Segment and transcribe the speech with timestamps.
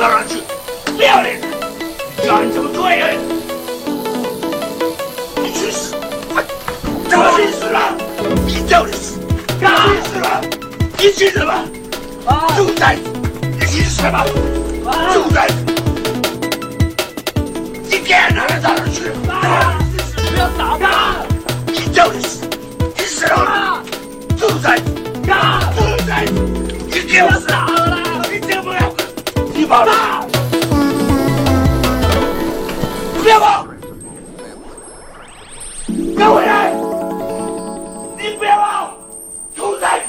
[0.00, 0.40] 到哪去？
[0.96, 1.38] 不要脸！
[2.24, 3.18] 叫你怎么做人？
[5.36, 5.94] 你去死！
[7.10, 7.94] 找你死了！
[8.46, 9.18] 你找你死！
[9.60, 10.40] 找你死了！
[10.96, 11.52] 你去什么？
[12.56, 12.96] 住在
[13.58, 14.24] 你去什么？
[15.12, 15.46] 住在
[17.90, 19.10] 你该哪儿到哪儿去？
[19.20, 19.28] 不
[20.38, 21.26] 要打他！
[21.66, 22.48] 你找你死！
[22.96, 23.82] 你死了！
[24.38, 26.24] 住在住在
[26.86, 27.59] 你给我死！
[29.70, 29.78] 你这不要！
[29.78, 30.26] 你跑了！
[33.22, 33.64] 不要跑！
[36.16, 36.72] 跟回来！
[38.16, 38.98] 你别跑！
[39.54, 40.06] 兔崽子！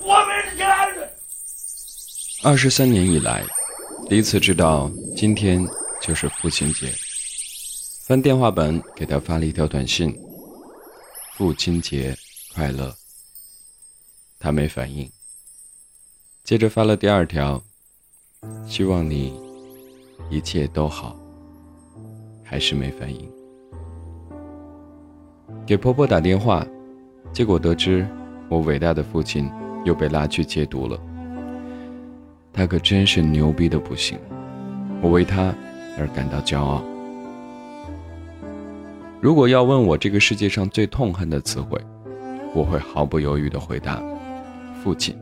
[0.00, 1.06] 我们是家人。
[2.42, 3.44] 二十三年以来，
[4.08, 5.62] 第一次知道今天
[6.00, 6.90] 就是父亲节，
[8.06, 10.18] 翻电话本给他发了一条短信
[11.36, 12.16] ：“父亲节
[12.54, 12.94] 快乐。”
[14.40, 15.12] 他没反应，
[16.42, 17.62] 接着发了第二条
[18.66, 19.34] ：“希望你
[20.30, 21.16] 一切都好。”
[22.46, 23.28] 还是没反应。
[25.66, 26.64] 给婆婆打电话，
[27.32, 28.06] 结果得知
[28.50, 29.50] 我伟大的父亲
[29.82, 30.96] 又被拉去戒毒了。
[32.52, 34.18] 他可真是牛逼的不行，
[35.00, 35.54] 我为他
[35.98, 36.82] 而感到骄傲。
[39.20, 41.80] 如果要问我这个世界上最痛恨的词汇，
[42.54, 44.02] 我会毫不犹豫地回答：
[44.82, 45.16] 父亲。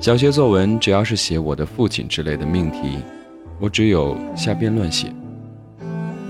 [0.00, 3.00] 小学作文只要是写我的父亲之类的命题，
[3.58, 5.12] 我只有瞎编乱写。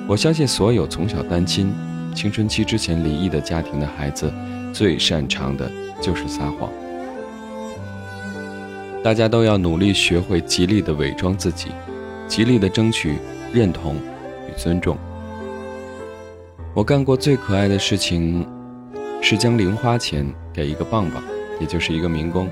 [0.09, 1.73] 我相信所有从小单亲、
[2.13, 4.29] 青春期之前离异的家庭的孩子，
[4.73, 5.71] 最擅长的
[6.03, 6.69] 就是撒谎。
[9.05, 11.69] 大家都要努力学会极力的伪装自己，
[12.27, 13.19] 极力的争取
[13.53, 13.95] 认同
[14.49, 14.99] 与尊重。
[16.75, 18.45] 我干过最可爱的事情，
[19.23, 21.23] 是将零花钱给一个棒棒，
[21.61, 22.49] 也就是一个民工，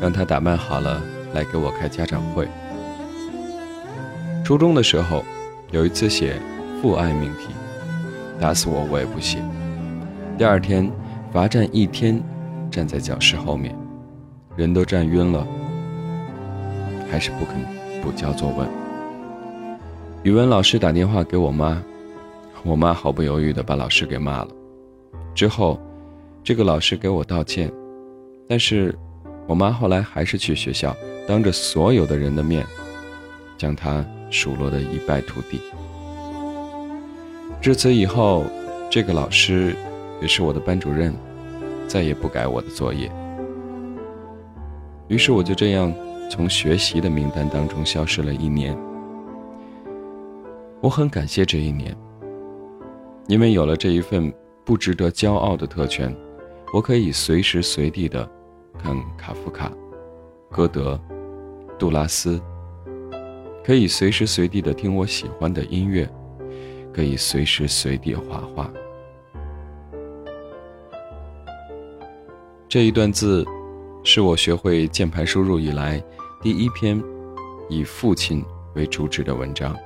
[0.00, 1.02] 让他打扮好了
[1.34, 2.48] 来给我开家长会。
[4.44, 5.24] 初中的时候，
[5.70, 6.40] 有一次写。
[6.80, 7.48] 父爱命题，
[8.38, 9.38] 打死我我也不写。
[10.36, 10.88] 第二天
[11.32, 12.22] 罚站一天，
[12.70, 13.76] 站在教室后面，
[14.54, 15.44] 人都站晕了，
[17.10, 17.56] 还是不肯
[18.00, 18.68] 补交作文。
[20.22, 21.82] 语文老师打电话给我妈，
[22.62, 24.48] 我妈毫不犹豫地把老师给骂了。
[25.34, 25.80] 之后，
[26.44, 27.68] 这个老师给我道歉，
[28.48, 28.96] 但是
[29.48, 30.94] 我妈后来还是去学校，
[31.26, 32.66] 当着所有的人的面，
[33.56, 35.58] 将他数落得一败涂地。
[37.58, 38.44] 至此以后，
[38.90, 39.74] 这个老师
[40.20, 41.14] 也是我的班主任，
[41.86, 43.10] 再也不改我的作业。
[45.08, 45.90] 于是我就这样
[46.30, 48.76] 从学习的名单当中消失了一年。
[50.82, 51.96] 我很感谢这一年，
[53.28, 54.30] 因为有了这一份
[54.62, 56.14] 不值得骄傲的特权，
[56.74, 58.30] 我可以随时随地的
[58.76, 59.72] 看卡夫卡、
[60.50, 61.00] 歌德、
[61.78, 62.40] 杜拉斯，
[63.64, 66.08] 可以随时随地的听我喜欢的音乐。
[66.90, 68.68] 可以随时随地画画。
[72.68, 73.46] 这一段字，
[74.02, 76.02] 是我学会键盘输入以来
[76.42, 77.00] 第一篇
[77.68, 79.76] 以父亲为主旨的文章。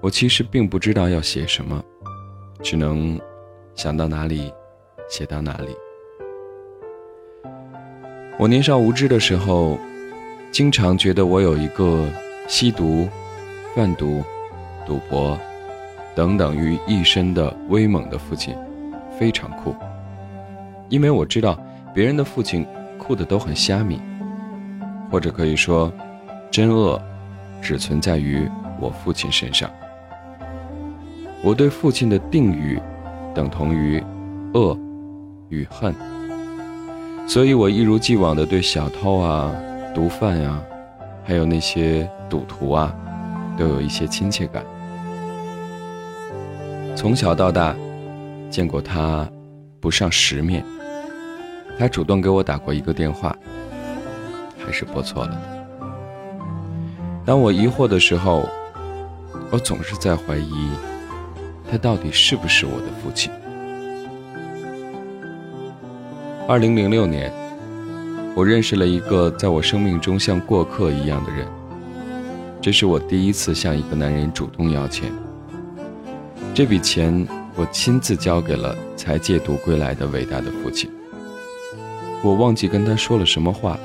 [0.00, 1.84] 我其实并不知道要写什么，
[2.62, 3.20] 只能
[3.74, 4.50] 想到哪里
[5.10, 5.76] 写到哪里。
[8.38, 9.78] 我年少无知的时候，
[10.50, 12.08] 经常觉得我有一个
[12.48, 13.08] 吸毒、
[13.74, 14.22] 贩毒。
[14.84, 15.38] 赌博，
[16.12, 18.52] 等等于一身的威猛的父亲，
[19.16, 19.72] 非常酷。
[20.88, 21.56] 因为我知道
[21.94, 22.66] 别人的父亲
[22.98, 24.02] 酷的都很虾米，
[25.08, 25.90] 或者可以说，
[26.50, 27.00] 真恶
[27.60, 28.50] 只存在于
[28.80, 29.70] 我父亲身上。
[31.44, 32.76] 我对父亲的定语
[33.32, 34.02] 等同于
[34.54, 34.76] 恶
[35.48, 35.94] 与恨，
[37.26, 39.52] 所以我一如既往的对小偷啊、
[39.94, 40.62] 毒贩啊，
[41.24, 42.94] 还有那些赌徒啊。
[43.54, 44.64] 都有一些亲切感。
[46.96, 47.76] 从小到大，
[48.48, 49.28] 见过他
[49.78, 50.64] 不上十面。
[51.78, 53.36] 他主动给我打过一个电话，
[54.64, 55.38] 还是拨错了。
[57.26, 58.48] 当我疑惑的时候，
[59.50, 60.70] 我总是在怀疑，
[61.70, 63.30] 他到底是不是我的父亲。
[66.48, 67.32] 二零零六年，
[68.34, 71.46] 我认识了一个在我生命中像过客一样的人。
[72.60, 75.10] 这是我第一次向一个男人主动要钱。
[76.52, 80.90] 这笔钱我亲自交给了才戒毒归来的伟大的父亲。
[82.22, 83.78] 我忘记跟他说了什么话，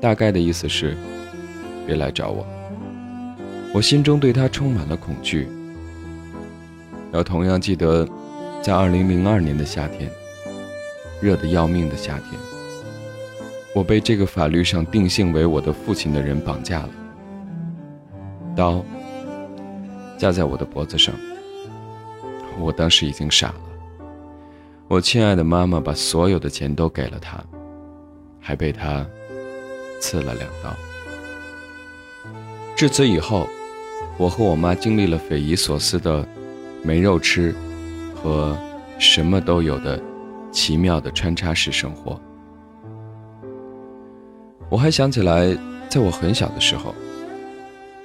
[0.00, 0.96] 大概的意思是，
[1.86, 2.44] 别来找我。
[3.72, 5.48] 我心中对他充满了恐惧。
[7.12, 8.06] 要同样记得，
[8.62, 10.10] 在2002年的夏天，
[11.22, 12.40] 热得要命的夏天，
[13.76, 16.90] 我被这个法律上定性为我的父亲的人绑架了，
[18.56, 18.84] 刀
[20.18, 21.14] 架在我的脖子上。
[22.58, 23.60] 我当时已经傻了。
[24.88, 27.38] 我亲爱的妈妈把所有的钱都给了他，
[28.40, 29.06] 还被他
[30.00, 30.74] 刺了两刀。
[32.74, 33.46] 至此以后，
[34.18, 36.26] 我和我妈经历了匪夷所思的
[36.82, 37.54] 没肉吃
[38.12, 38.58] 和
[38.98, 40.02] 什么都有的
[40.52, 42.20] 奇妙的穿插式生活。
[44.68, 45.56] 我还想起来，
[45.88, 46.94] 在我很小的时候，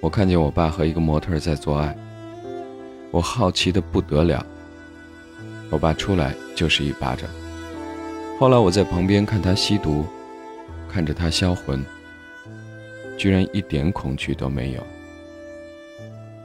[0.01, 1.95] 我看见我爸和一个模特在做爱，
[3.11, 4.43] 我好奇的不得了。
[5.69, 7.29] 我爸出来就是一巴掌。
[8.39, 10.05] 后来我在旁边看他吸毒，
[10.89, 11.85] 看着他销魂，
[13.17, 14.83] 居然一点恐惧都没有。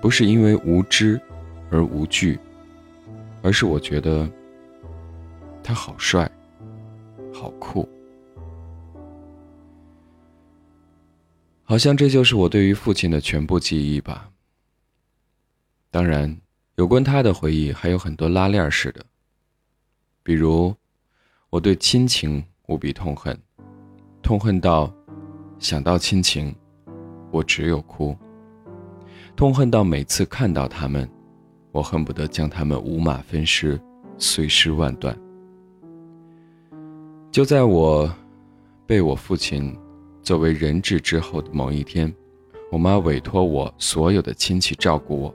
[0.01, 1.21] 不是因为无知
[1.71, 2.39] 而无惧，
[3.43, 4.29] 而是我觉得
[5.63, 6.31] 他好帅，
[7.33, 7.89] 好酷。
[11.63, 14.29] 好像这就是我对于父亲的全部记忆吧。
[15.91, 16.37] 当然，
[16.77, 19.05] 有关他的回忆还有很多拉链式的，
[20.23, 20.75] 比如
[21.49, 23.39] 我对亲情无比痛恨，
[24.23, 24.93] 痛恨到
[25.59, 26.55] 想到亲情，
[27.31, 28.15] 我只有哭；
[29.37, 31.09] 痛恨到每次看到他们，
[31.71, 33.81] 我恨不得将他们五马分尸，
[34.19, 35.17] 碎尸万段。
[37.33, 38.15] 就在我
[38.87, 39.75] 被我父亲。
[40.23, 42.15] 作为人质之后的某一天，
[42.71, 45.35] 我妈委托我所有的亲戚照顾我。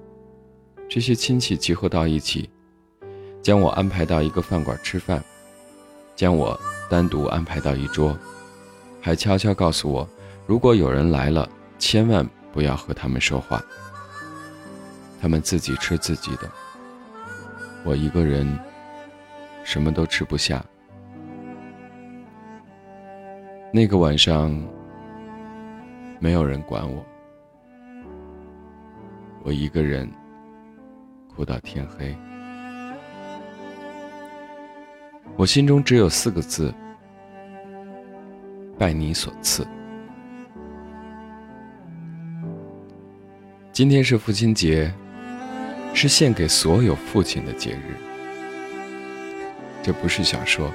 [0.88, 2.49] 这些亲戚集合到一起，
[3.41, 5.21] 将我安排到一个饭馆吃饭，
[6.15, 6.57] 将我
[6.89, 8.17] 单独安排到一桌，
[9.01, 10.07] 还悄悄告诉我，
[10.45, 13.61] 如果有人来了，千万不要和他们说话。
[15.19, 16.49] 他们自己吃自己的，
[17.83, 18.57] 我一个人
[19.65, 20.63] 什么都吃不下。
[23.71, 24.57] 那个晚上。
[26.19, 27.05] 没有人管我，
[29.43, 30.11] 我一个人
[31.27, 32.17] 哭到天黑。
[35.35, 36.73] 我心中只有四个字：
[38.79, 39.63] 拜你所赐。
[43.71, 44.91] 今天是父亲节，
[45.93, 47.95] 是献给所有父亲的节日。
[49.83, 50.71] 这不是小说，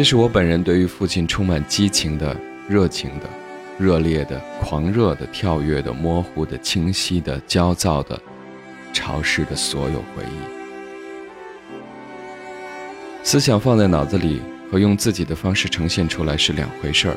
[0.00, 2.34] 这是我本人对于父亲充满激情的、
[2.66, 3.28] 热情的。
[3.78, 8.18] 热烈的、狂热的、跳跃的、模糊的、清晰的、焦躁的、
[8.94, 10.38] 潮湿的所有回忆，
[13.22, 14.40] 思想放在脑子里
[14.72, 17.16] 和用自己的方式呈现出来是两回事儿，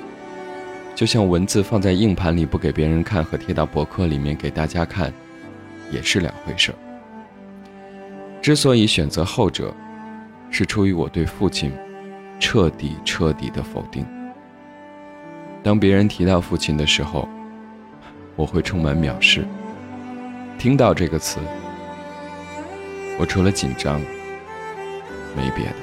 [0.93, 5.09] 就像文字放在硬盘里不给别人看和贴到博客里面给大家看，
[5.89, 6.75] 也是两回事儿。
[8.41, 9.73] 之所以选择后者，
[10.51, 11.71] 是出于我对父亲
[12.43, 14.05] 彻底、彻底的否定。
[15.63, 17.25] 当别人提到父亲的时候，
[18.35, 19.47] 我会充满藐视。
[20.57, 21.39] 听到这个词，
[23.17, 24.01] 我除了紧张，
[25.37, 25.75] 没别的。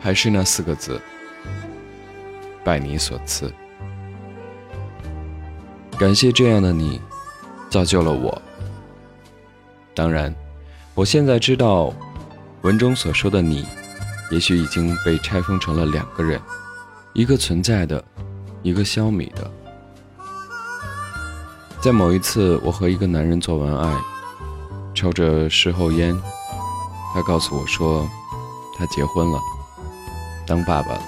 [0.00, 1.00] 还是那四个字：
[2.64, 3.54] 拜你所赐。
[5.96, 7.00] 感谢这样的你，
[7.70, 8.42] 造就了我。
[9.94, 10.34] 当然，
[10.96, 11.94] 我现在知道，
[12.62, 13.66] 文中所说的你。
[14.30, 16.38] 也许已经被拆封成了两个人，
[17.14, 18.04] 一个存在的，
[18.62, 19.50] 一个消弭的。
[21.80, 23.96] 在某一次，我和一个男人做完爱，
[24.94, 26.14] 抽着事后烟，
[27.14, 28.06] 他告诉我说，
[28.76, 29.38] 他结婚了，
[30.46, 31.02] 当爸爸了。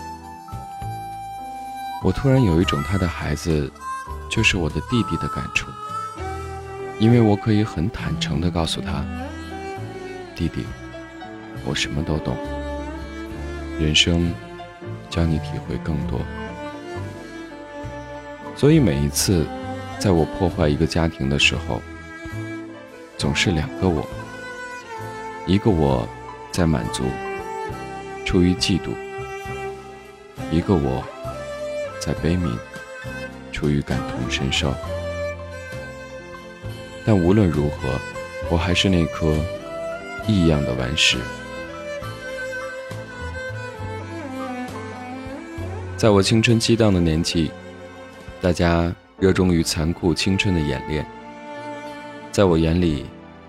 [2.03, 3.71] 我突然有一种他的孩子
[4.31, 5.69] 就是我的弟弟的感触，
[6.99, 9.05] 因为我可以很坦诚地告诉他，
[10.35, 10.65] 弟弟，
[11.65, 12.37] 我什么都懂。
[13.79, 14.33] 人生
[15.09, 16.21] 教你体会更多，
[18.55, 19.47] 所以每一次
[19.99, 21.81] 在我破坏一个家庭的时候，
[23.17, 24.07] 总是两个我：
[25.47, 26.07] 一个我
[26.53, 27.05] 在满足，
[28.27, 28.91] 出于嫉妒；
[30.51, 31.03] 一个我
[31.99, 32.55] 在悲悯，
[33.51, 34.75] 出于感同身受。
[37.07, 37.99] 但无论如何，
[38.51, 39.35] 我还是那颗
[40.27, 41.17] 异样的顽石。
[46.01, 47.51] 在我青春激荡的年纪，
[48.41, 51.05] 大家热衷于残酷青春的演练。
[52.33, 53.05] 在我眼里，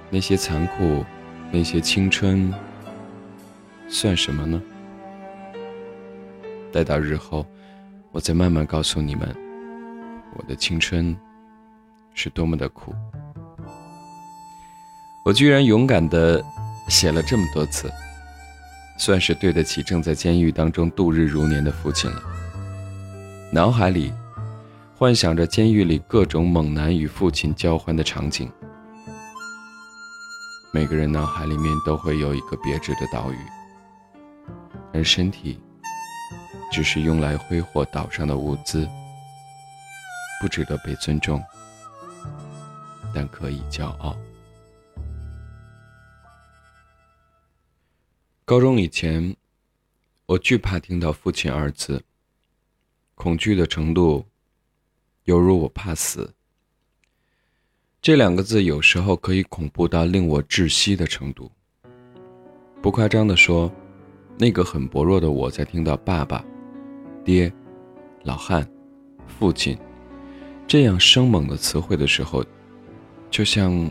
[0.09, 1.05] 那些残酷，
[1.49, 2.53] 那些青春，
[3.87, 4.61] 算什么呢？
[6.73, 7.45] 待到日后，
[8.11, 9.33] 我再慢慢告诉你们，
[10.35, 11.15] 我的青春
[12.13, 12.93] 是多么的苦。
[15.23, 16.43] 我居然勇敢的
[16.89, 17.89] 写了这么多次，
[18.97, 22.21] 算是对得起正在监狱当中度日如年的父亲了。
[23.53, 24.13] 脑海里
[24.95, 28.49] 幻想着监狱里各种猛男与父亲交欢的场景。
[30.71, 33.37] 每个人脑海里面都会有一个别致的岛屿，
[34.93, 35.59] 而身体
[36.71, 38.87] 只是用来挥霍岛上的物资，
[40.41, 41.43] 不值得被尊重，
[43.13, 44.15] 但可以骄傲。
[48.45, 49.35] 高中以前，
[50.25, 52.01] 我惧怕听到“父亲”二字，
[53.21, 54.25] 恐惧的程度
[55.25, 56.33] 犹如我怕死。
[58.01, 61.51] 这两个字有时候可以恐怖到令我窒息的程度。
[62.81, 63.71] 不夸张的说，
[64.39, 66.43] 那个很薄弱的我在听到“爸爸
[67.23, 67.53] ”“爹
[68.25, 68.67] ”“老汉
[69.39, 69.77] ”“父亲”
[70.65, 72.43] 这样生猛的词汇的时候，
[73.29, 73.87] 就像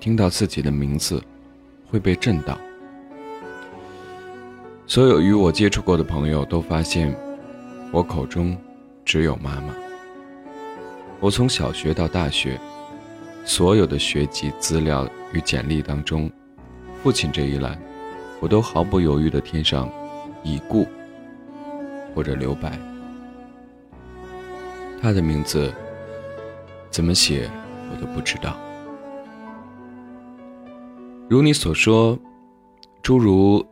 [0.00, 1.22] 听到自己的名字
[1.86, 2.58] 会被震到。
[4.86, 7.14] 所有与我接触过的朋友都发现，
[7.96, 8.54] 我口中
[9.06, 9.74] 只有妈妈。
[11.18, 12.60] 我从小学到大学，
[13.42, 16.30] 所有的学籍资料与简历当中，
[17.02, 17.80] 父亲这一栏，
[18.38, 19.90] 我都毫不犹豫地填上
[20.42, 20.86] 已故
[22.14, 22.78] 或者留白。
[25.00, 25.72] 他的名字
[26.90, 27.50] 怎么写，
[27.90, 28.58] 我都不知道。
[31.30, 32.18] 如你所说，
[33.00, 33.66] 诸如。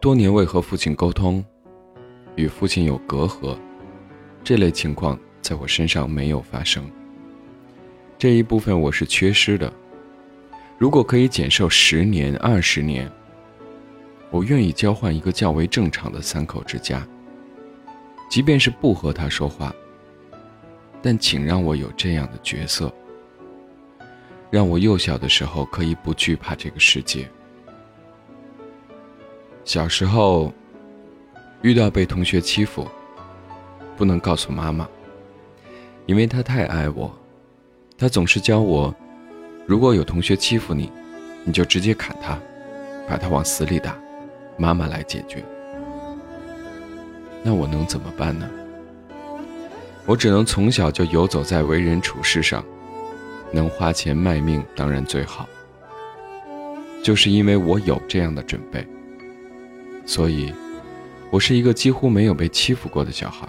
[0.00, 1.42] 多年未和父亲沟通，
[2.36, 3.56] 与父亲有隔阂，
[4.42, 6.90] 这类情况在我身上没有发生。
[8.18, 9.72] 这一部分我是缺失的。
[10.78, 13.10] 如果可以减寿十年、二十年，
[14.30, 17.06] 我愿意交换一个较为正常的三口之家。
[18.28, 19.72] 即便是不和他说话，
[21.00, 22.92] 但请让我有这样的角色，
[24.50, 27.28] 让我幼小的时候可以不惧怕这个世界。
[29.64, 30.52] 小时候，
[31.64, 32.86] 遇到被同学欺负，
[33.96, 34.86] 不能告诉妈妈，
[36.04, 37.10] 因为她太爱我，
[37.96, 38.94] 她总是教我，
[39.64, 40.92] 如果有同学欺负你，
[41.42, 42.38] 你就直接砍他，
[43.08, 43.96] 把他往死里打，
[44.58, 45.42] 妈妈来解决。
[47.42, 48.46] 那我能怎么办呢？
[50.04, 52.62] 我只能从小就游走在为人处事上，
[53.50, 55.48] 能花钱卖命当然最好。
[57.02, 58.86] 就是因为我有这样的准备。
[60.04, 60.52] 所以，
[61.34, 63.44] 我是一个几乎没有被欺负过的小孩。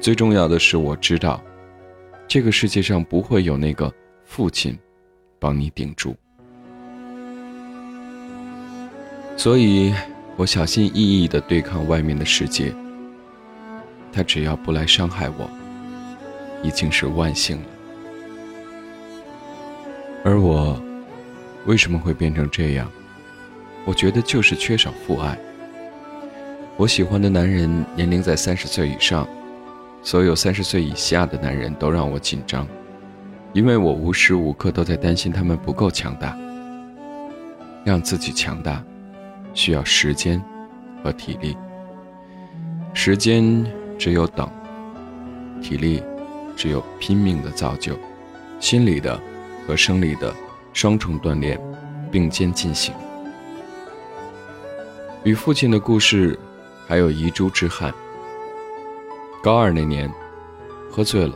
[0.00, 1.42] 最重要的是，我知道，
[2.28, 3.92] 这个世界上不会有那个
[4.24, 4.78] 父亲
[5.40, 6.14] 帮你顶住。
[9.36, 9.92] 所以，
[10.36, 12.72] 我小心翼翼地对抗外面的世界。
[14.12, 15.50] 他只要不来伤害我，
[16.62, 17.66] 已经是万幸了。
[20.24, 20.80] 而我，
[21.66, 22.88] 为什么会变成这样？
[23.84, 25.36] 我觉得就是缺少父爱。
[26.78, 29.26] 我喜欢的男人年龄在三十岁以上，
[30.00, 32.64] 所有三十岁以下的男人都让我紧张，
[33.52, 36.38] 因为我无时无刻都在担心他们不够强大。
[37.84, 38.80] 让自己强大，
[39.54, 40.40] 需要时间
[41.02, 41.56] 和体力。
[42.94, 43.66] 时间
[43.98, 44.48] 只有等，
[45.60, 46.00] 体力
[46.54, 47.98] 只有拼命的造就，
[48.60, 49.20] 心理的
[49.66, 50.32] 和生理的
[50.72, 51.60] 双重锻炼
[52.08, 52.94] 并肩进行。
[55.24, 56.38] 与父亲的故事，
[56.88, 57.92] 还有遗珠之憾。
[59.42, 60.10] 高二那年，
[60.90, 61.34] 喝醉了，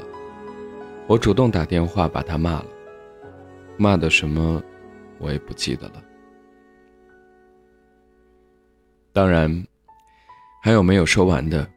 [1.06, 2.66] 我主动打电话把他骂了，
[3.76, 4.62] 骂的什么，
[5.18, 6.02] 我也不记得了。
[9.12, 9.62] 当然，
[10.62, 11.68] 还有没有说完的。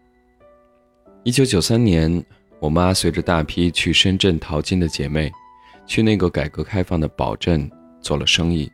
[1.24, 2.26] 一九九三年，
[2.62, 5.30] 我妈随着大批去深圳淘金的姐妹，
[5.86, 8.72] 去那个改革开放的宝镇做了生意，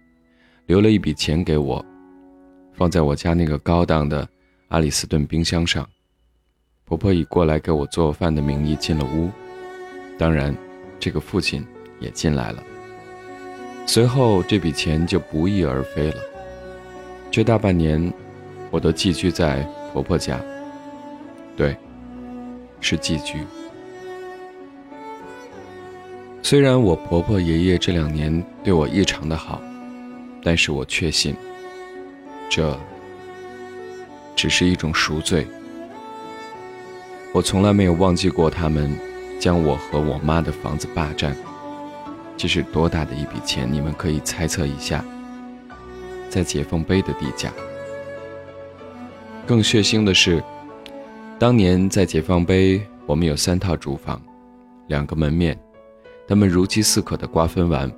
[0.67, 1.83] 留了一笔钱给我。
[2.73, 4.27] 放在我家那个高档的
[4.71, 5.85] 阿里斯顿冰箱上，
[6.85, 9.29] 婆婆以过来给我做饭的名义进了屋，
[10.17, 10.55] 当然，
[10.97, 11.65] 这个父亲
[11.99, 12.63] 也进来了。
[13.85, 16.21] 随后这笔钱就不翼而飞了。
[17.29, 18.13] 这大半年，
[18.69, 19.61] 我都寄居在
[19.91, 20.39] 婆婆家。
[21.57, 21.75] 对，
[22.79, 23.39] 是寄居。
[26.41, 29.61] 虽然我婆婆爷爷这两年对我异常的好，
[30.41, 31.35] 但是我确信。
[32.49, 32.79] 这
[34.35, 35.45] 只是一种赎罪。
[37.33, 38.93] 我从来没有忘记过他们
[39.39, 41.35] 将我和我妈的房子霸占，
[42.35, 43.71] 这是多大的一笔钱？
[43.71, 45.03] 你们可以猜测一下，
[46.29, 47.51] 在解放碑的地价。
[49.47, 50.43] 更血腥的是，
[51.39, 54.21] 当年在解放碑，我们有三套住房，
[54.87, 55.57] 两个门面，
[56.27, 57.91] 他们如饥似渴的瓜分完，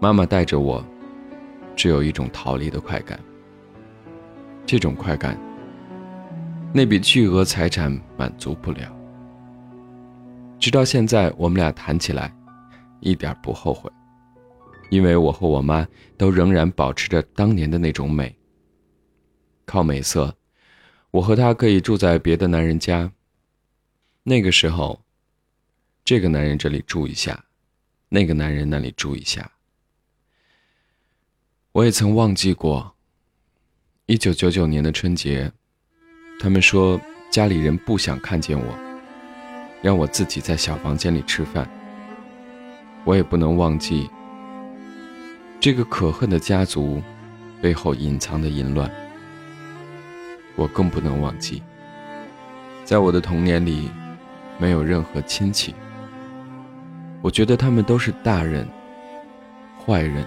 [0.00, 0.84] 妈妈带着我，
[1.76, 3.18] 只有一种逃离的快感。
[4.64, 5.36] 这种快感，
[6.74, 8.90] 那笔巨额财产满足不了。
[10.58, 12.34] 直到现在，我们俩谈起来，
[13.00, 13.92] 一点不后悔，
[14.88, 15.86] 因为我和我妈
[16.16, 18.34] 都仍然保持着当年的那种美。
[19.66, 20.34] 靠美色，
[21.10, 23.12] 我和她可以住在别的男人家。
[24.22, 25.04] 那个时候，
[26.02, 27.44] 这个男人这里住一下，
[28.08, 29.52] 那个男人那里住一下。
[31.72, 32.94] 我也曾忘记过，
[34.06, 35.52] 一九九九年的春节，
[36.38, 38.66] 他们说家里人不想看见我，
[39.80, 41.68] 让我自己在小房间里吃饭。
[43.04, 44.08] 我也不能忘记
[45.60, 47.02] 这个可恨的家族
[47.60, 48.90] 背后隐藏的淫乱。
[50.56, 51.62] 我更不能忘记，
[52.84, 53.90] 在我的童年里，
[54.58, 55.74] 没有任何亲戚。
[57.22, 58.68] 我觉得他们都是大人，
[59.84, 60.24] 坏人。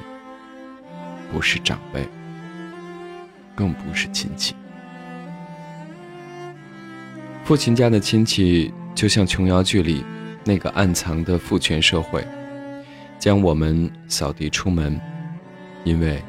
[1.34, 2.08] 不是长辈，
[3.56, 4.56] 更不是亲戚。
[7.46, 10.04] 父亲家的亲戚就像琼瑶剧里
[10.44, 12.26] 那个暗藏的父权社会，
[13.20, 15.00] 将我们扫地出门，
[15.84, 16.20] 因为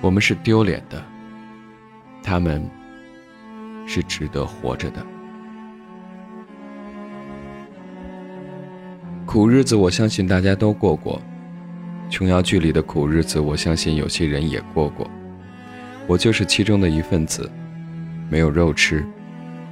[0.00, 1.00] 我们是丢脸的，
[2.20, 2.68] 他们
[3.86, 5.06] 是值得活着的。
[9.24, 11.22] 苦日子，我相信大家都过过。
[12.10, 15.08] 琼瑶剧里的苦日子，我相信有些人也过过，
[16.08, 17.48] 我就是其中的一份子。
[18.28, 19.04] 没有肉吃，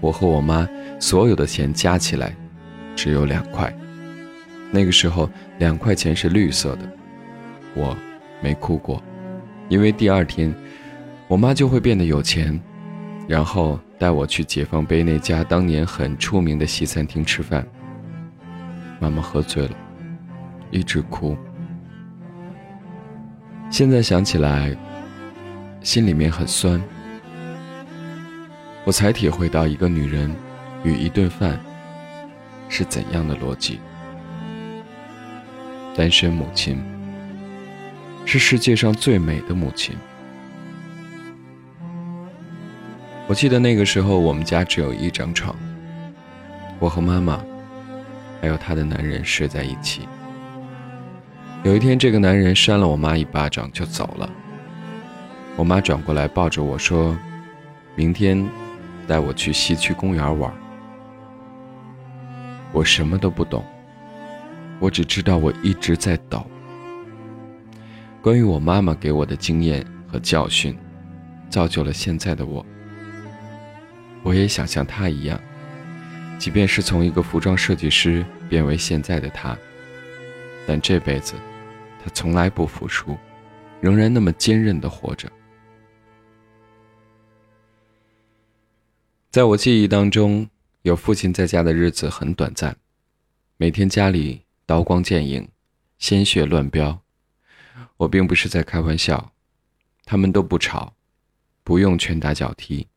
[0.01, 2.35] 我和我妈所有的钱加起来，
[2.95, 3.73] 只有两块。
[4.71, 5.29] 那个时候，
[5.59, 6.83] 两块钱是绿色的，
[7.75, 7.97] 我
[8.43, 9.03] 没哭过，
[9.69, 10.55] 因为第二天，
[11.27, 12.61] 我妈就会变得有钱，
[13.27, 17.67] 然后带我去解放碑那家当年很出名的西餐厅吃饭。
[19.01, 19.77] 妈妈喝醉了，
[20.71, 21.37] 一直哭。
[23.71, 24.77] 现在想起来，
[25.83, 26.83] 心里面很酸。
[28.89, 30.35] 我才体会到一个女人
[30.83, 31.61] 与一顿饭
[32.71, 33.79] 是怎样的逻辑。
[35.95, 36.83] 单身母亲
[38.25, 39.95] 是世界上最美的母亲。
[43.27, 45.55] 我记得那个时候，我们家只有一张床，
[46.79, 47.45] 我和妈妈
[48.41, 50.09] 还有她的男人睡在一起。
[51.63, 54.31] 有一天，这个男人扇了我妈一巴掌就走了。
[55.57, 57.15] 我妈转过来抱着我说
[57.95, 58.49] ：“明天
[59.09, 60.53] 带我去西区公园玩。”
[62.71, 63.65] 我什么都不懂，
[64.79, 66.47] 我只知道我一直在抖。
[68.21, 70.79] 关于我妈妈给我的经验和教训，
[71.49, 72.65] 造就了现在的我。
[74.23, 75.41] 我也想像她一样，
[76.39, 79.57] 即便是从一个服装设计师变为现在的她，
[80.67, 81.35] 但这辈子。
[82.01, 83.19] 他从来不服输，
[83.81, 85.29] 仍然那么坚韧的活着。
[89.31, 90.49] 在我记忆当中，
[90.83, 92.75] 有父亲在家的日子很短暂，
[93.59, 95.47] 每天家里刀光剑影，
[95.99, 97.03] 鲜血乱飙。
[97.99, 99.33] 我并不是在开玩笑，
[100.07, 100.95] 他们都不吵，
[101.63, 102.89] 不用拳打脚踢，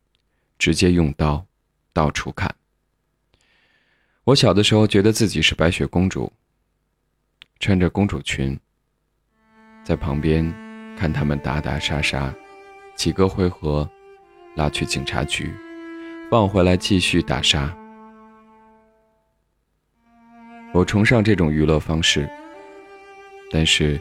[0.58, 1.46] 直接用刀，
[1.92, 2.56] 到处砍。
[4.24, 6.32] 我小的时候觉得自己是白雪公主，
[7.60, 8.58] 穿着公主裙。
[9.84, 10.46] 在旁边
[10.96, 12.34] 看他们打打杀杀，
[12.96, 13.90] 几个回合
[14.56, 15.54] 拉去警察局，
[16.32, 17.70] 放回来继续打杀。
[20.74, 22.26] 我崇尚这种娱乐方式，
[23.52, 24.00] 但是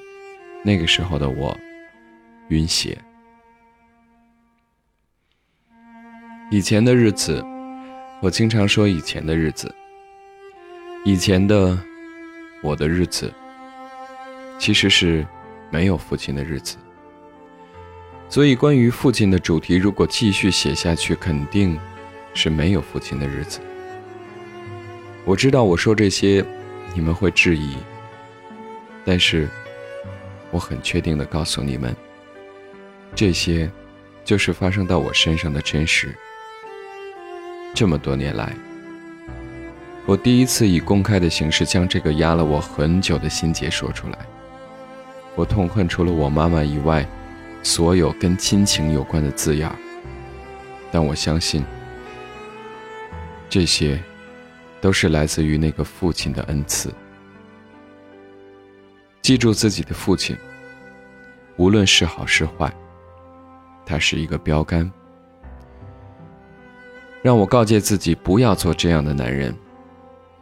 [0.64, 1.58] 那个时候的我
[2.50, 2.96] 晕血。
[6.52, 7.44] 以前的日子，
[8.22, 9.74] 我经常说以前的日子，
[11.04, 11.76] 以前的
[12.62, 13.28] 我的日子，
[14.56, 15.26] 其实是。
[15.72, 16.76] 没有父亲的日子，
[18.28, 21.78] 所以关于父亲的主题，如果继续写下去，肯定
[22.34, 23.60] 是没有父亲的日子。
[25.24, 26.44] 我知道我说这些，
[26.94, 27.76] 你们会质疑，
[29.04, 29.48] 但是
[30.50, 31.94] 我很确定的告诉你们，
[33.14, 33.70] 这些
[34.24, 36.14] 就是发生到我身上的真实。
[37.74, 38.52] 这么多年来，
[40.06, 44.18] 我第一次以公开的形式将这个压了我很久的心结说出来。
[45.36, 47.06] 我痛恨除了我妈妈以外，
[47.62, 49.70] 所有跟亲情有关的字眼。
[50.90, 51.64] 但我相信，
[53.50, 54.02] 这些
[54.80, 56.90] 都是来自于那个父亲的恩赐。
[59.20, 60.34] 记住自己的父亲，
[61.56, 62.74] 无论是好是坏，
[63.84, 64.90] 他是一个标杆。
[67.22, 69.54] 让我告诫自己，不要做这样的男人，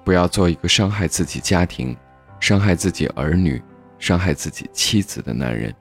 [0.05, 1.97] 不要做一个伤害自己家庭、
[2.39, 3.61] 伤害自己儿女。
[4.01, 5.75] 伤害自己妻子的男人，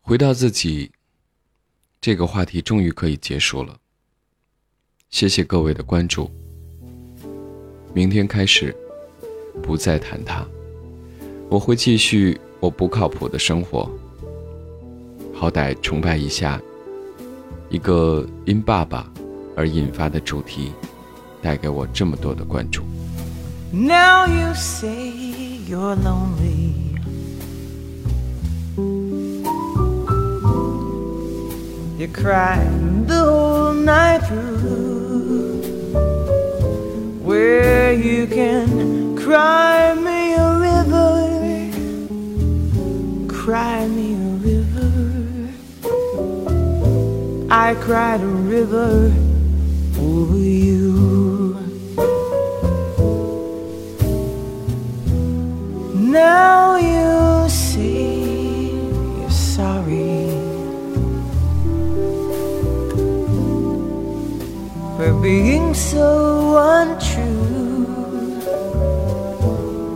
[0.00, 0.90] 回到自己，
[2.04, 3.74] 这个话题终于可以结束了。
[5.08, 6.30] 谢谢各位的关注。
[7.94, 8.76] 明天开始，
[9.62, 10.46] 不再谈他，
[11.48, 13.90] 我会继续我不靠谱的生活。
[15.32, 16.60] 好歹崇拜一下
[17.70, 19.10] 一个因爸爸
[19.56, 20.74] 而引发的主题，
[21.40, 22.82] 带给我这么多的关注。
[23.72, 25.10] Now you say
[25.66, 26.73] you're lonely.
[32.04, 35.62] You cried the whole night through.
[37.22, 41.16] Where you can cry me a river,
[43.26, 44.92] cry me a river.
[47.50, 49.10] I cried a river
[49.98, 51.56] over you.
[55.94, 56.63] Now
[65.24, 67.86] being so untrue.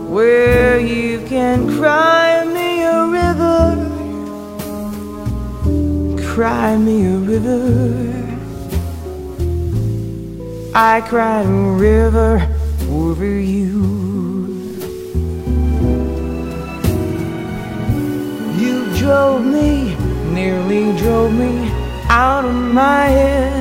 [0.09, 3.75] Where you can cry me a river,
[6.33, 7.69] cry me a river.
[10.73, 12.31] I cried a river
[12.89, 13.83] over you.
[18.57, 19.95] You drove me,
[20.33, 21.69] nearly drove me
[22.09, 23.58] out of my head.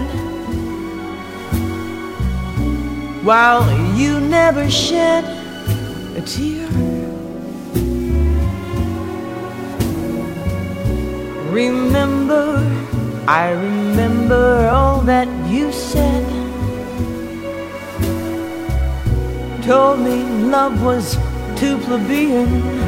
[3.22, 3.64] While
[3.96, 5.24] you never shed
[6.16, 6.68] a tear.
[11.50, 12.58] Remember,
[13.26, 16.24] I remember all that you said.
[19.64, 21.16] Told me love was
[21.56, 22.78] too plebeian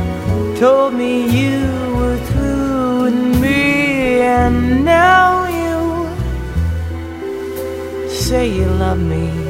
[0.61, 1.67] told me you
[1.97, 6.07] were through with me, and now you
[8.11, 9.50] say you love me.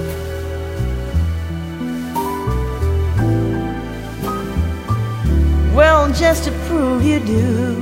[6.20, 7.74] Just to prove you do,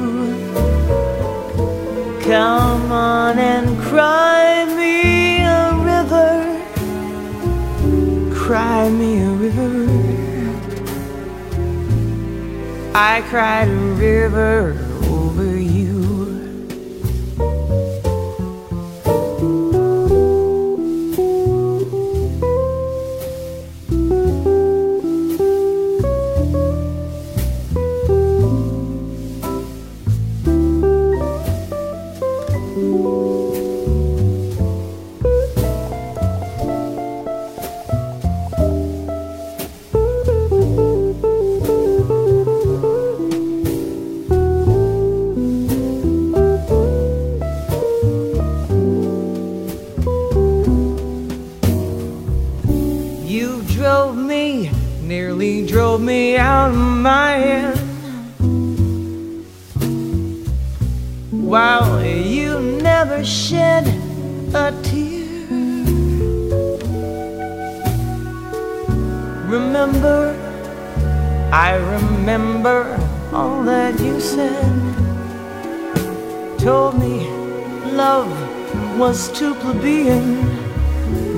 [2.22, 6.38] come on and cry me a river,
[8.32, 9.86] cry me a river.
[12.94, 14.87] I cried a river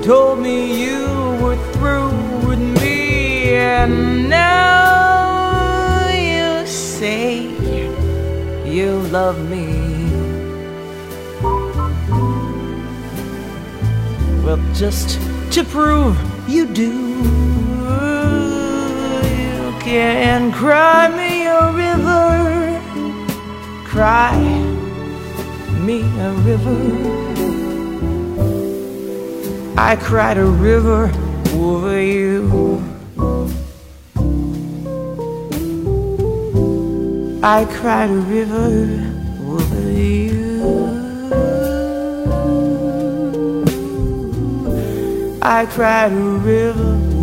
[0.03, 1.07] told me you
[1.43, 2.11] were through
[2.49, 7.43] with me, and now you say
[8.65, 9.67] you love me.
[14.43, 15.19] Well, just
[15.53, 16.17] to prove
[16.49, 16.93] you do,
[19.37, 22.81] you can cry me a river,
[23.85, 24.39] cry
[25.85, 27.30] me a river.
[29.83, 31.11] I cried a river
[31.55, 32.85] over you.
[37.43, 38.77] I cried a river
[39.43, 40.61] over you.
[45.40, 47.19] I cried a river